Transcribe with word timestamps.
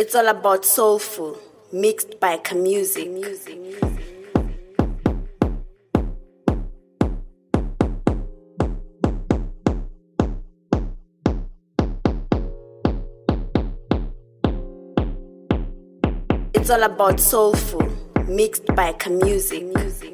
It's 0.00 0.14
all 0.14 0.28
about 0.28 0.64
soulful, 0.64 1.36
mixed 1.74 2.18
by 2.18 2.38
Khamusique. 2.38 3.12
Music. 3.12 3.58
It's 16.54 16.70
all 16.70 16.82
about 16.82 17.20
soulful, 17.20 17.86
mixed 18.26 18.64
by 18.74 18.94
Khamusique. 18.94 19.74
Music. 19.74 20.09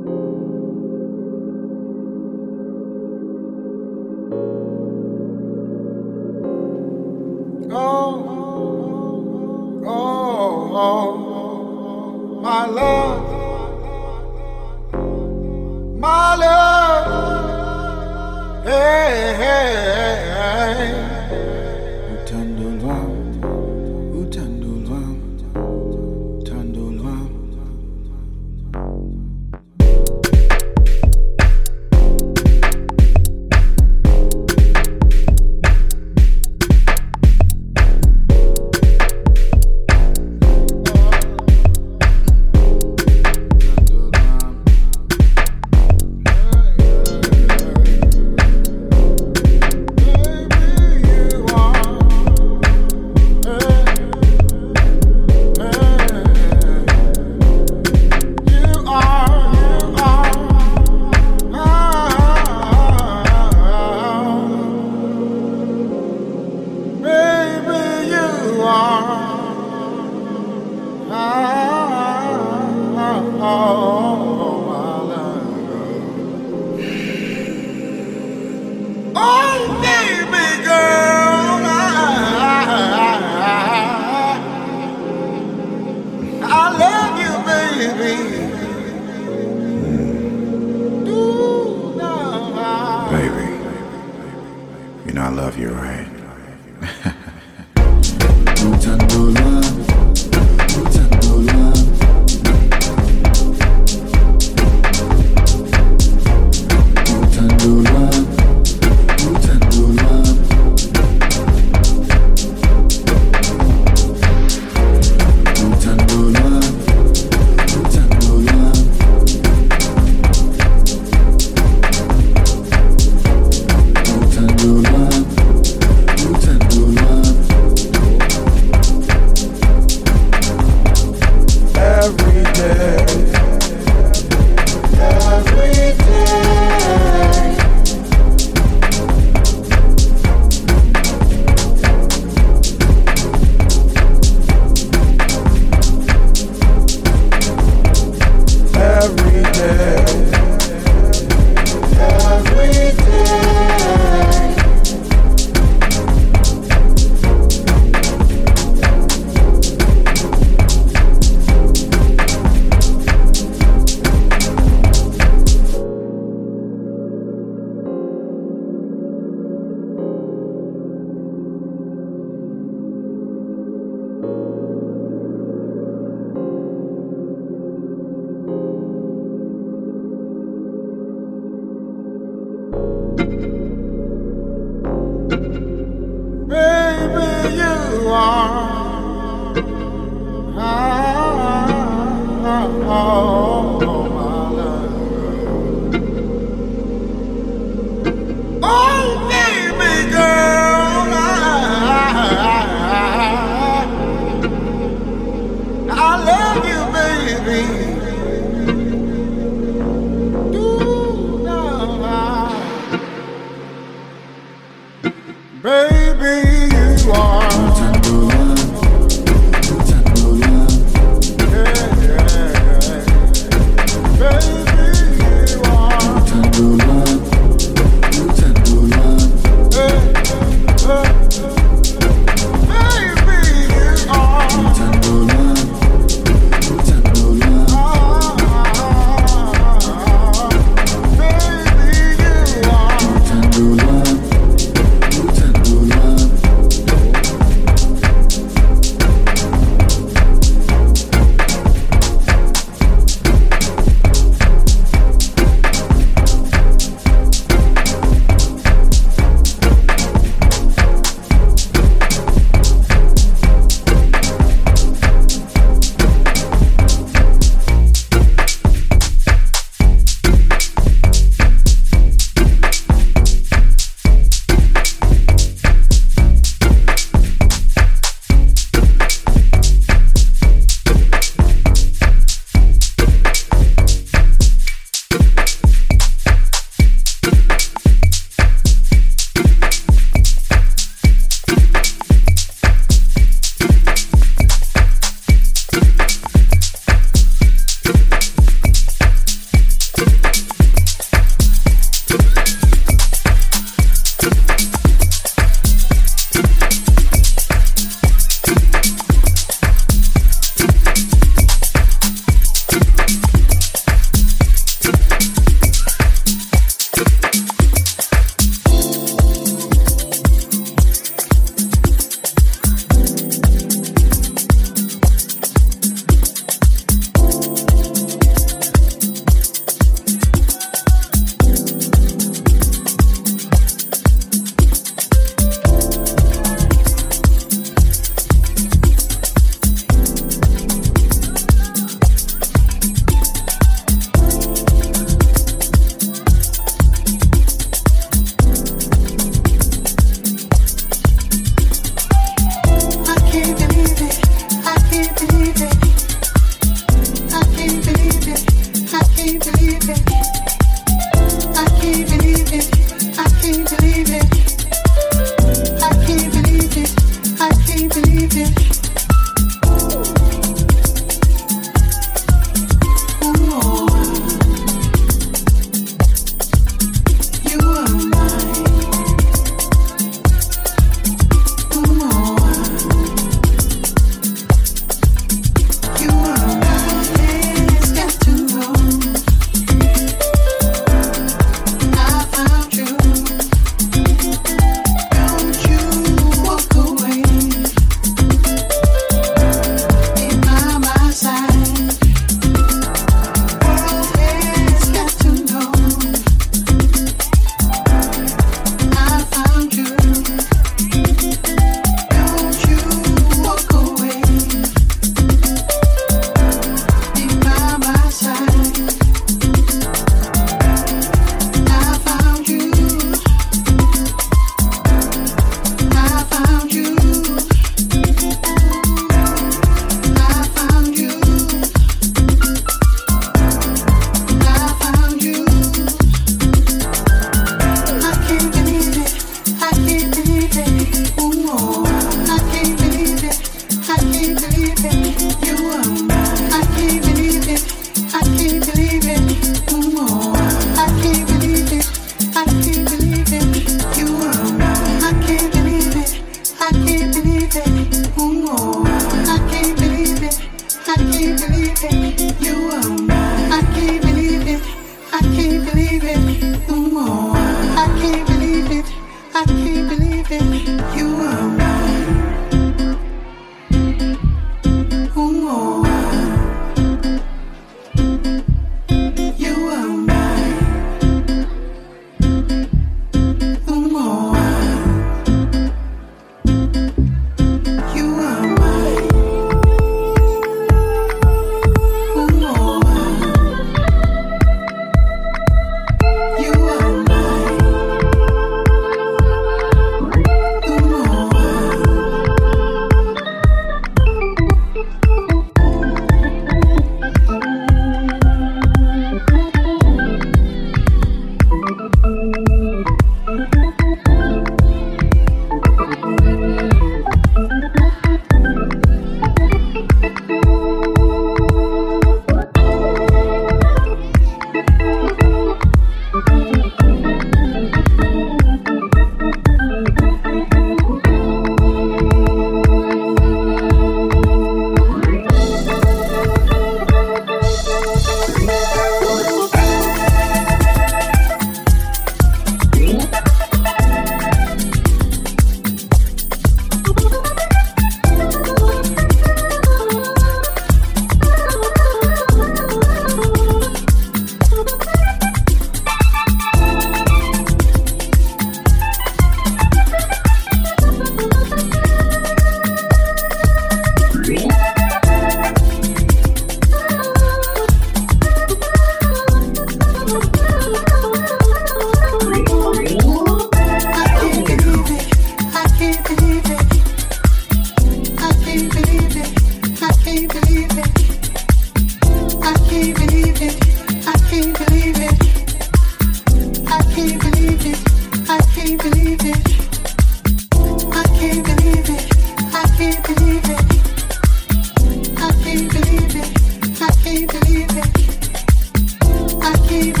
Girl, 599.71 600.00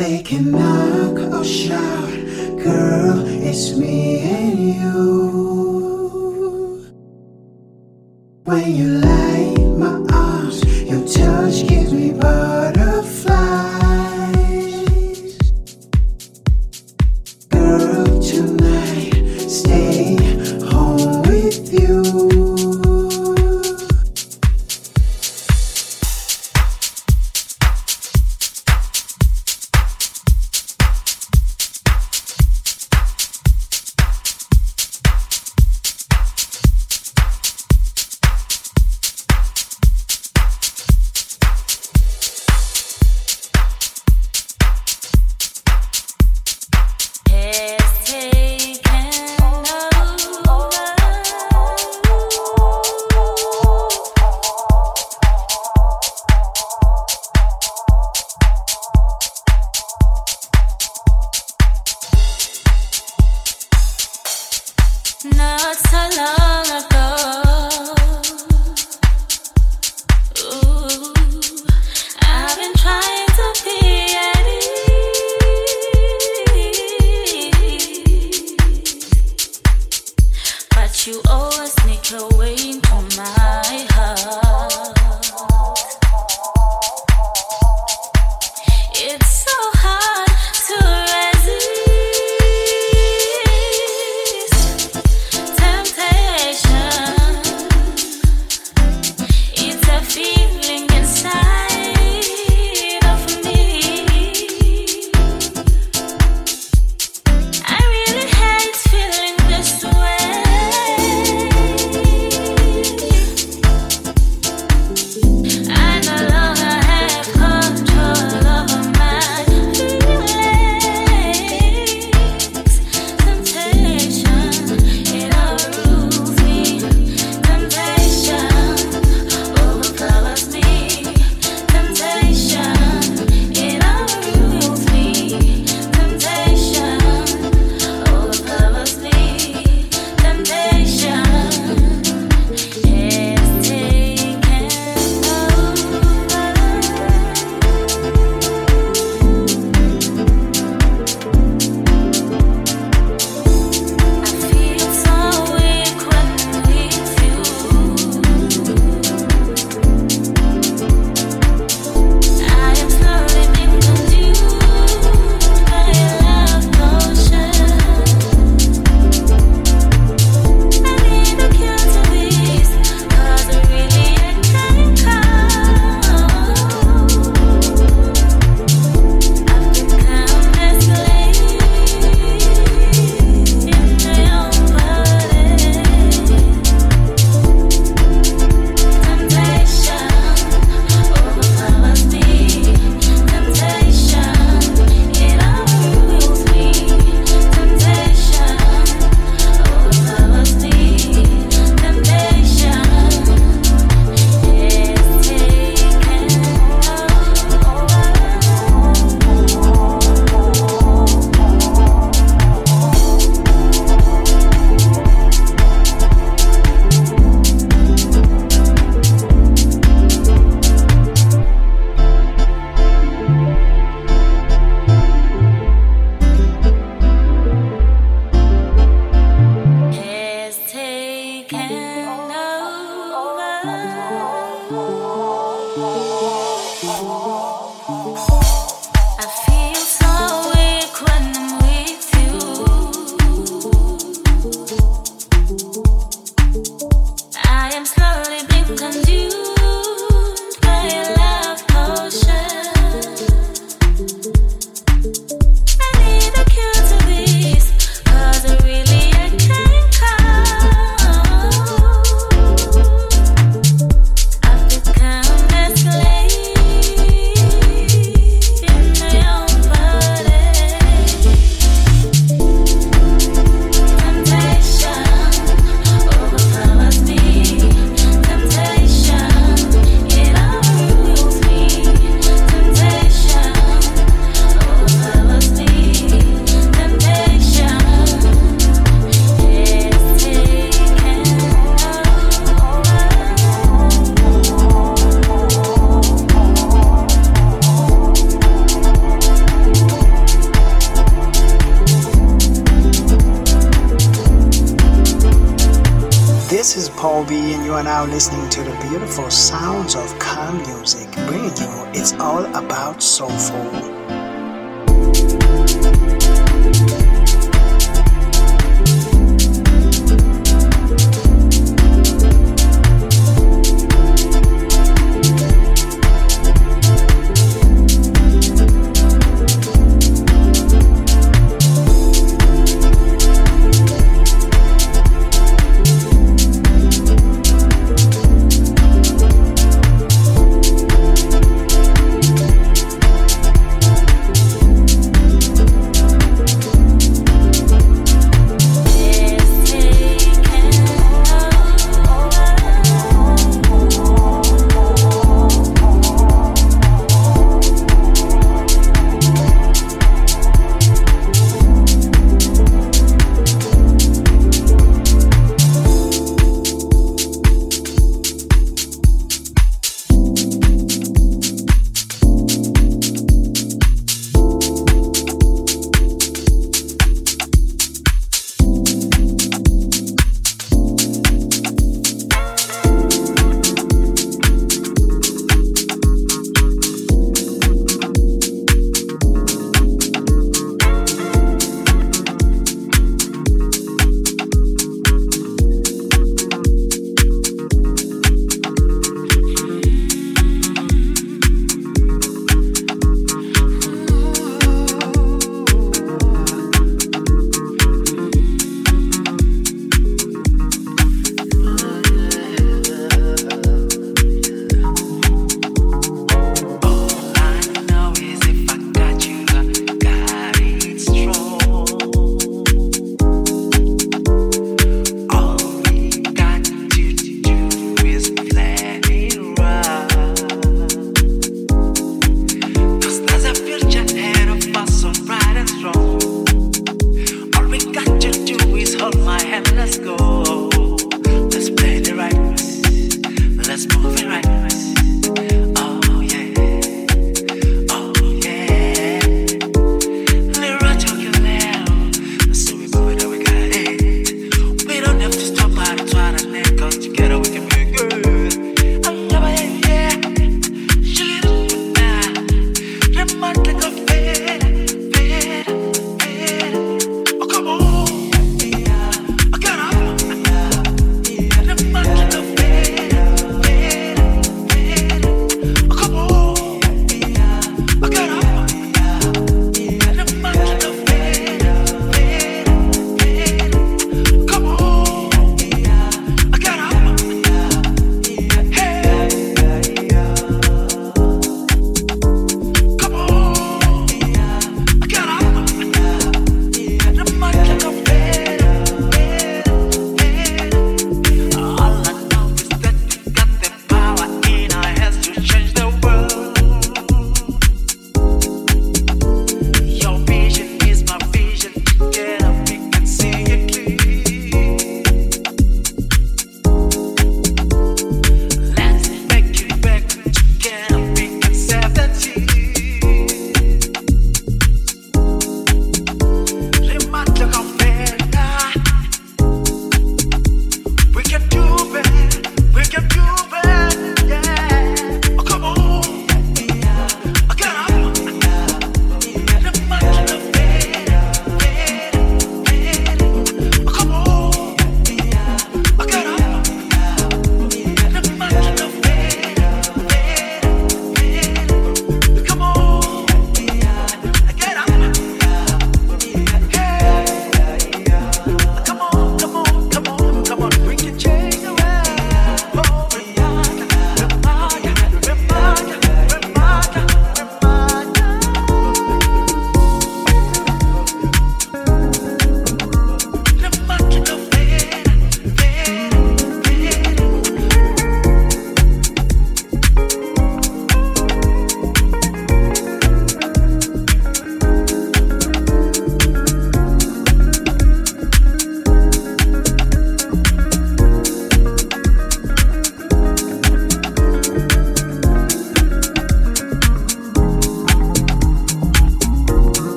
They 0.00 0.22
can 0.22 0.50
knock 0.50 1.18
oh, 1.18 1.40
or 1.40 1.44
shout, 1.44 2.08
girl, 2.64 3.22
it's 3.26 3.76
me 3.76 4.20
and 4.20 4.58
you. 4.58 5.19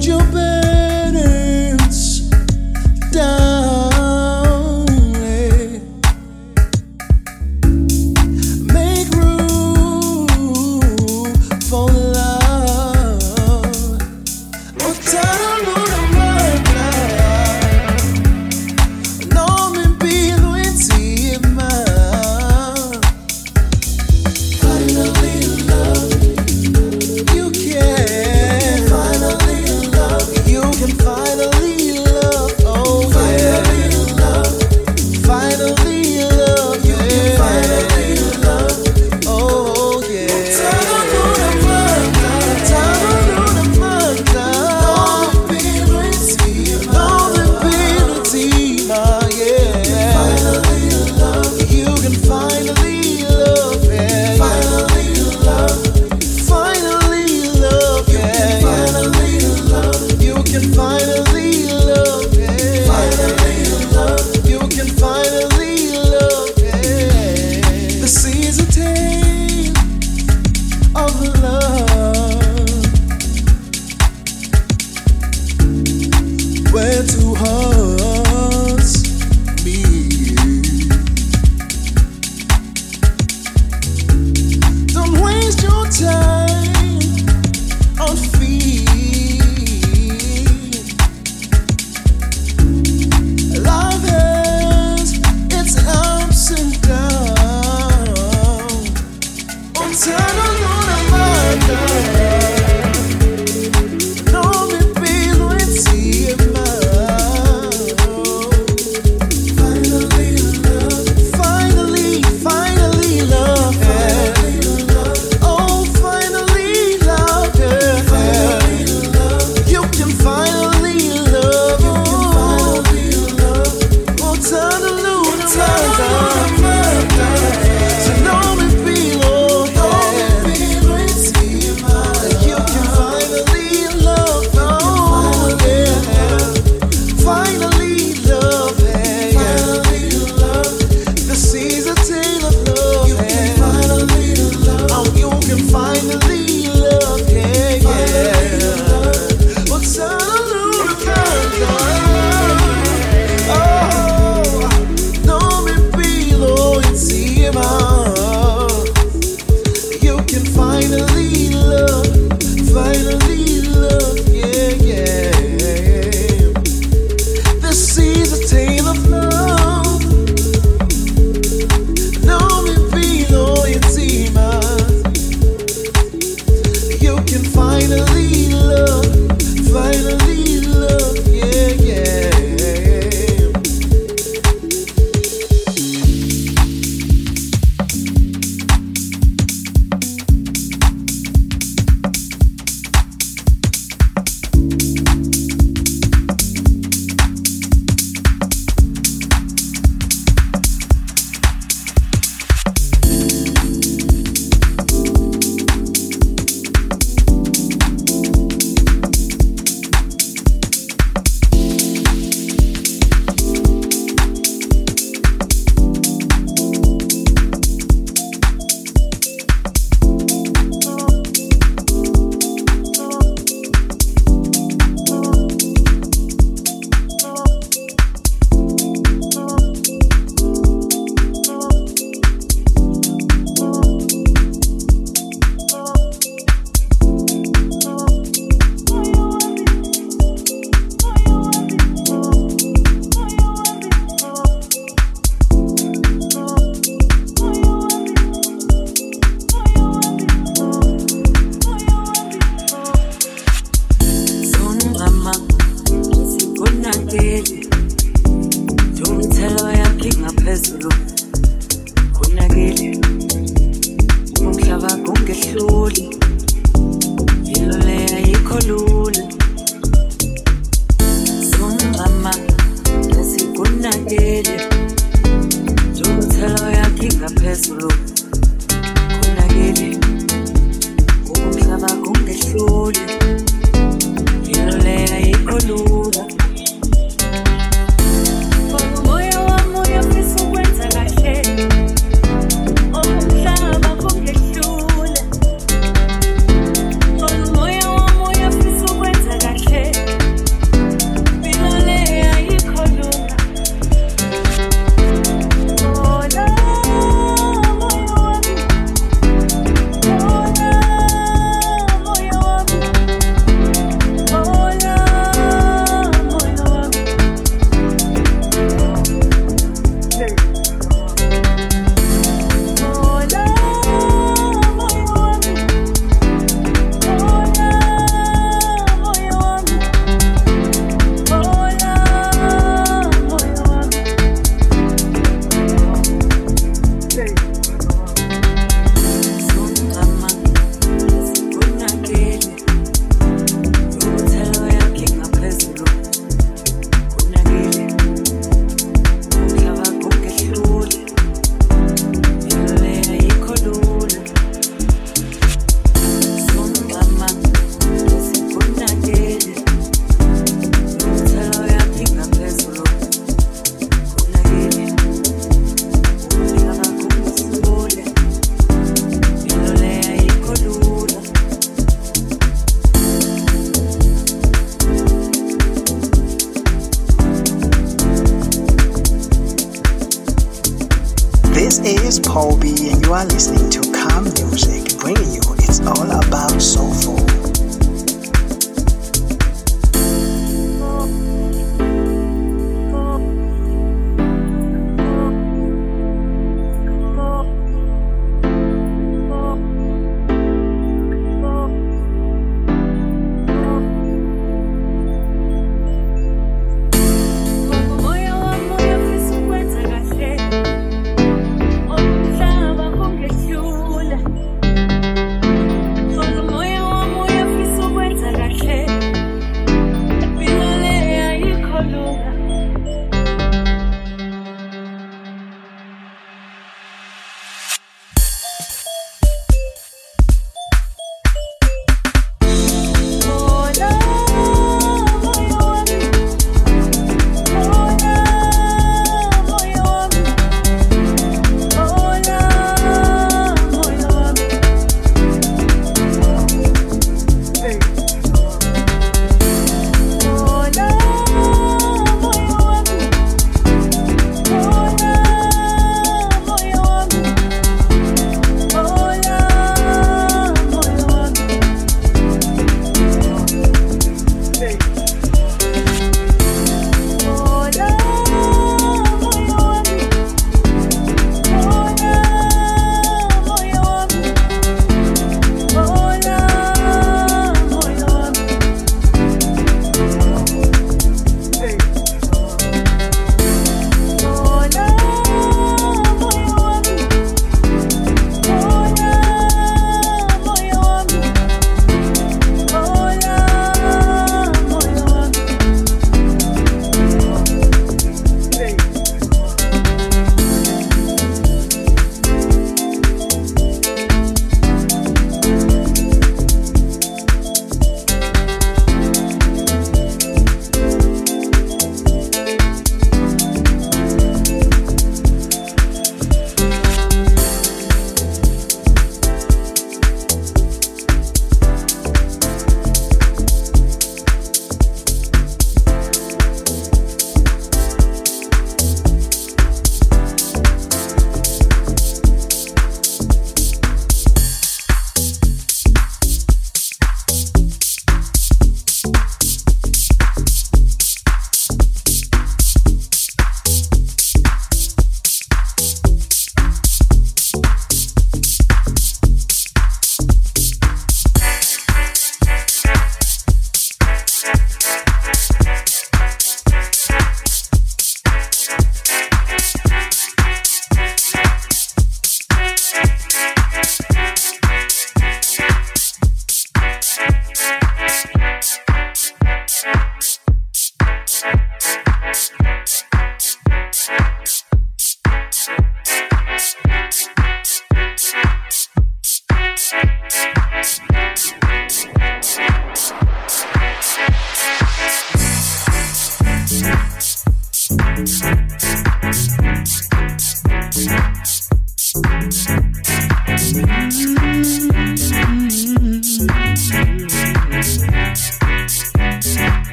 would 0.00 0.06
you 0.06 0.18
be? 0.32 0.59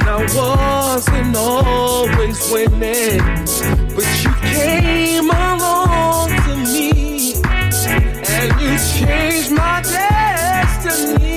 And 0.00 0.08
I 0.08 0.22
wasn't 0.36 1.36
always 1.36 2.52
winning, 2.52 3.18
but 3.96 4.06
you 4.22 4.32
came 4.42 5.28
along 5.28 6.28
to 6.28 6.56
me 6.56 7.34
and 7.34 8.60
you 8.60 8.78
changed 8.78 9.50
my 9.50 9.82
destiny. 9.82 11.27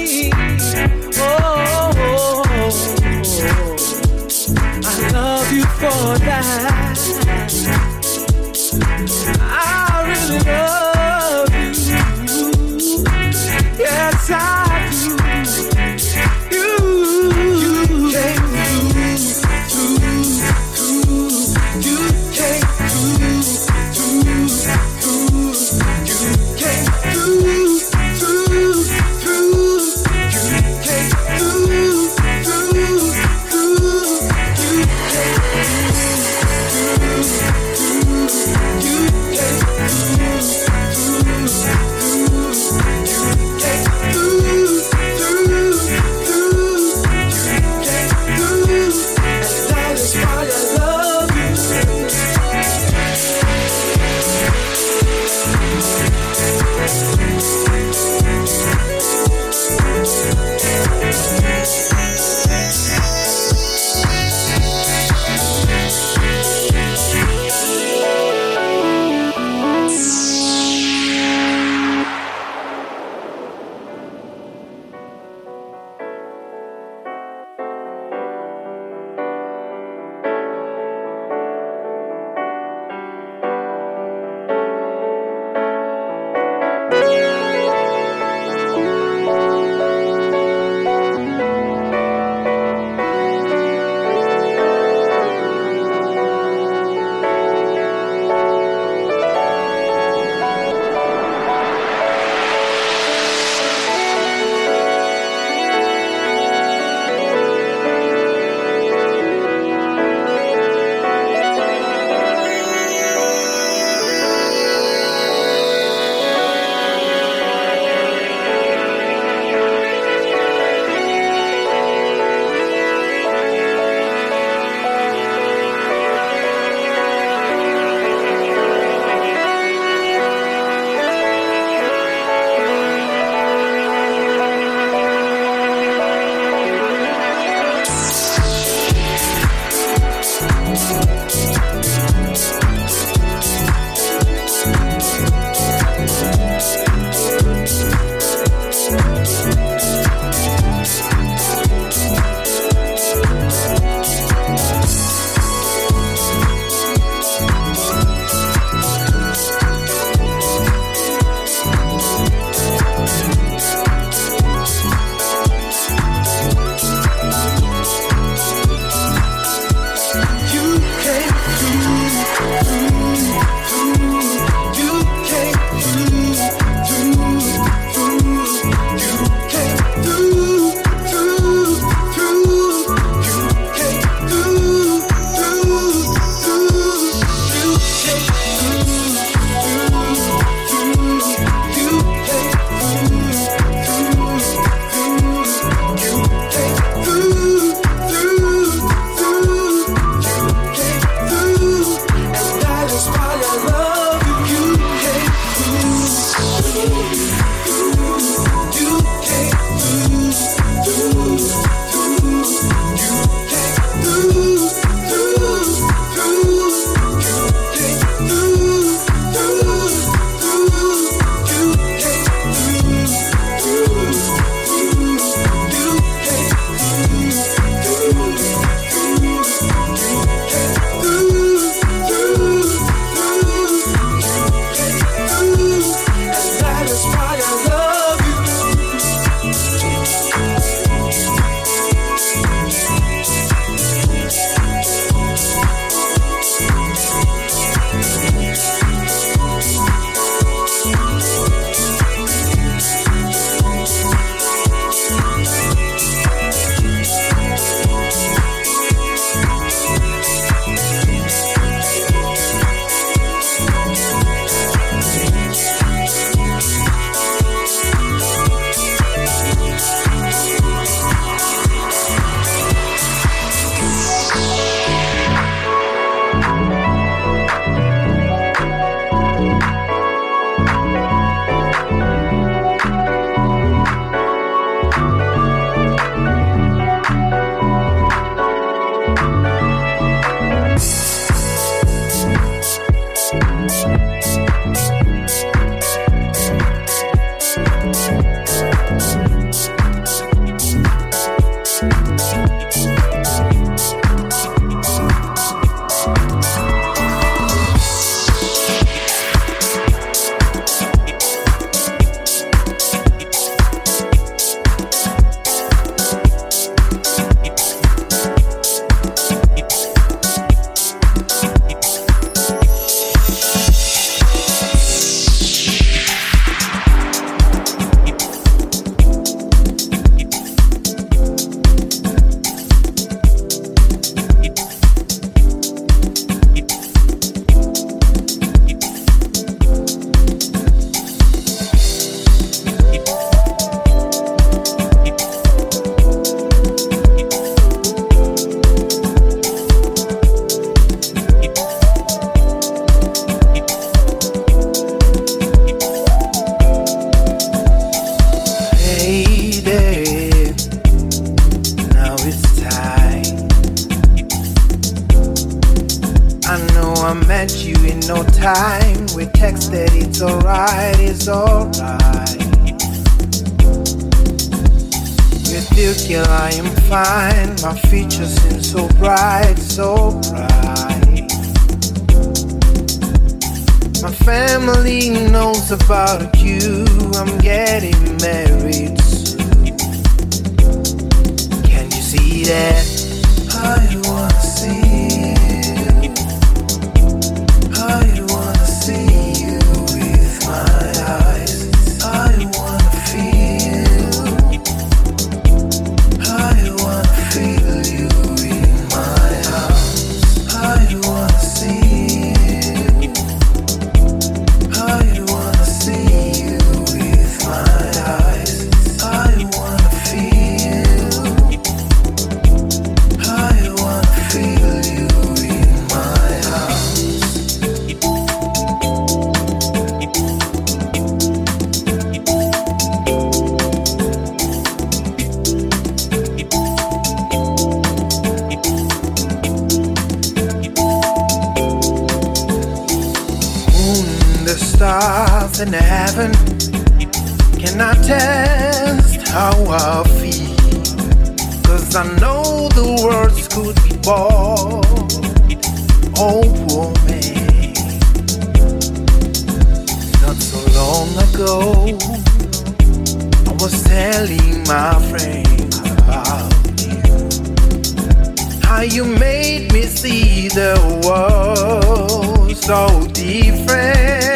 Made 469.31 469.71
me 469.71 469.83
see 469.83 470.49
the 470.49 470.75
world 471.05 472.57
so 472.57 473.07
different. 473.13 474.30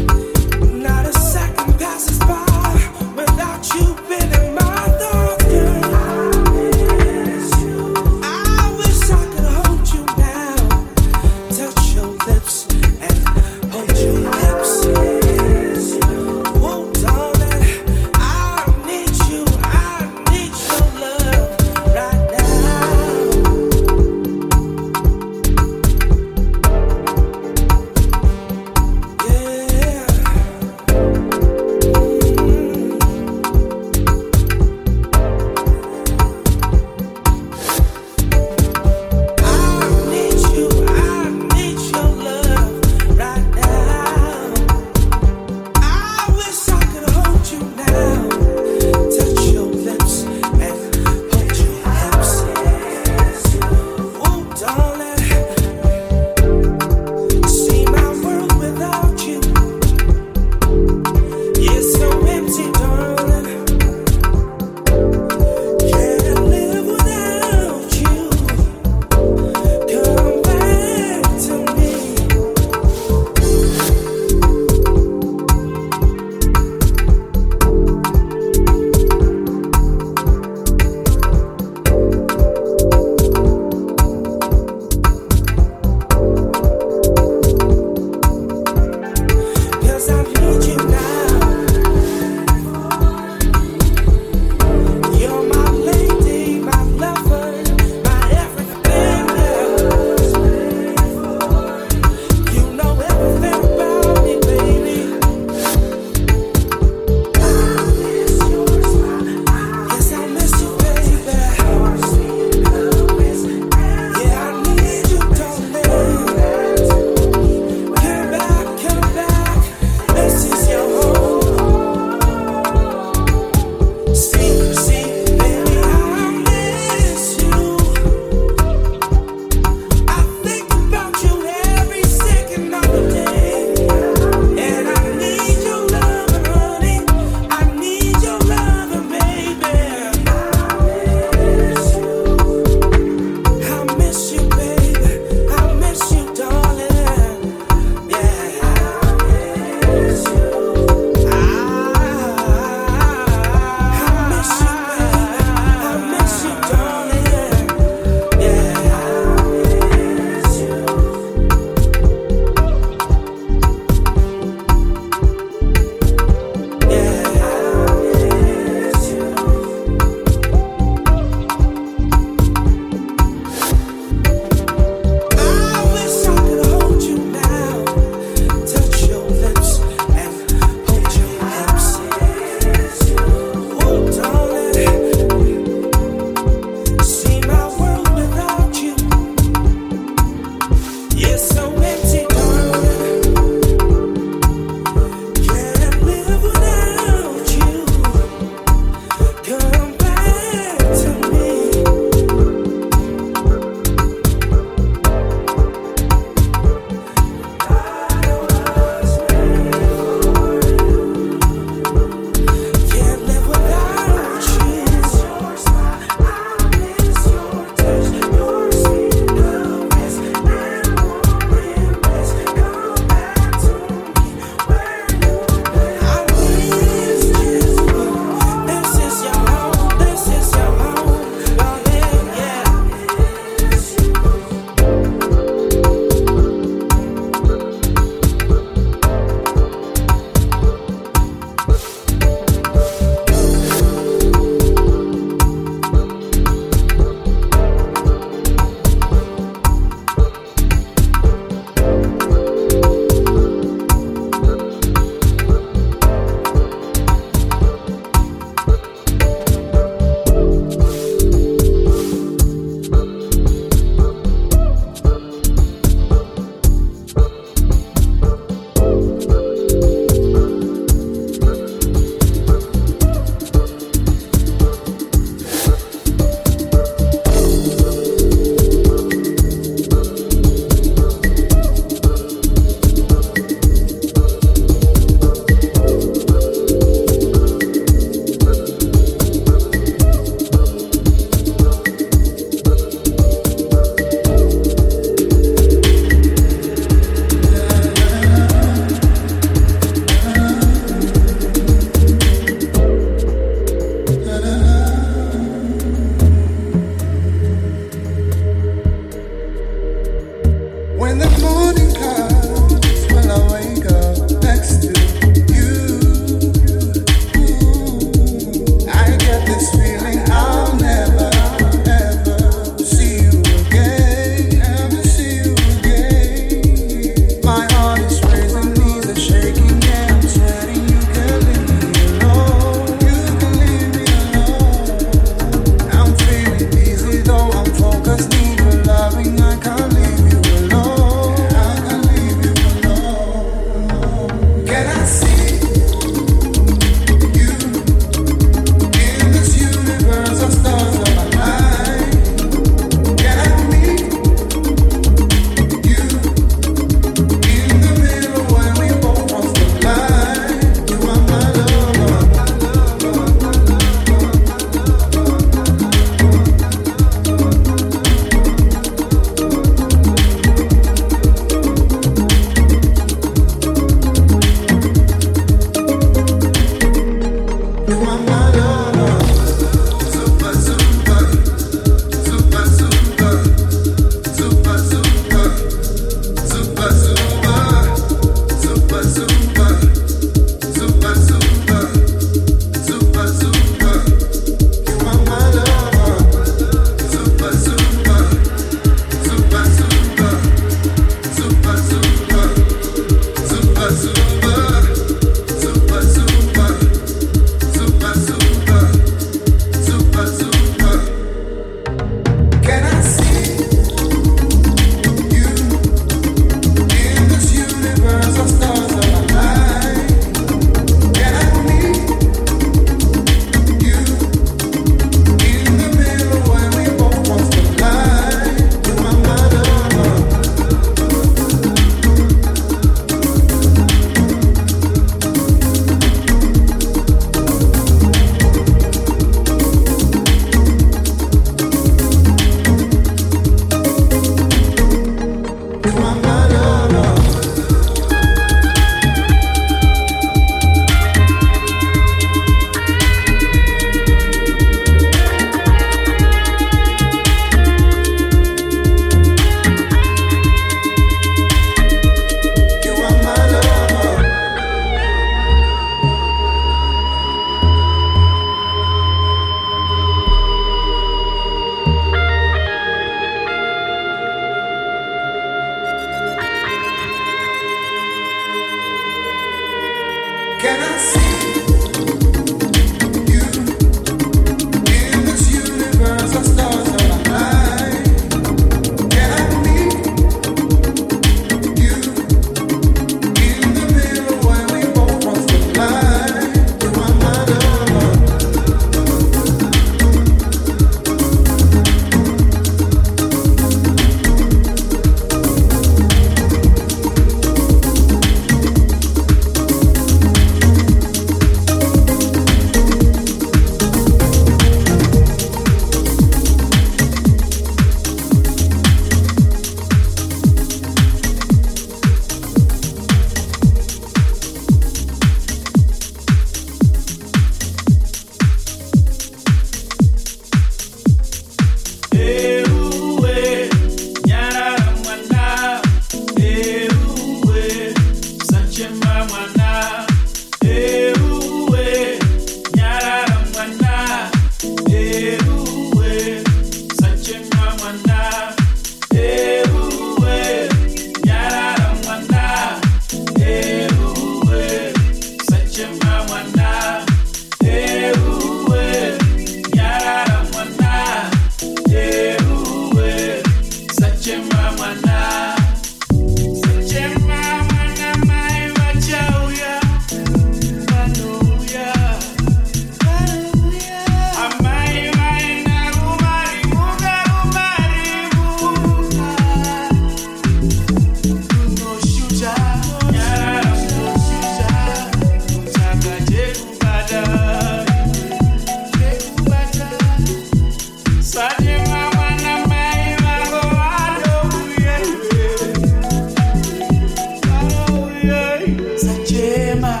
Jema. 599.26 600.00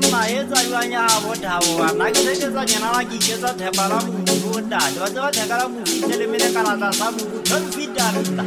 banna 0.00 0.20
e 0.28 0.44
tsabibanya 0.48 1.02
bothabo 1.22 1.70
banna 1.78 2.04
ke 2.10 2.20
seketsa 2.26 2.62
nyanala 2.70 3.00
ke 3.08 3.14
iketsa 3.16 3.50
thepa 3.58 3.84
la 3.90 3.98
mobu 4.02 4.50
ntate 4.66 4.98
ba 5.00 5.06
tseba 5.12 5.30
theka 5.36 5.56
la 5.60 5.66
mobu 5.68 5.90
itelemelekalatlasa 5.98 7.06
mobu 7.14 7.38
tlhomfitanta 7.46 8.44